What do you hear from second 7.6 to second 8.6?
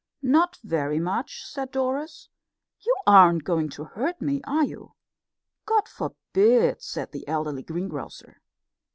greengrocer.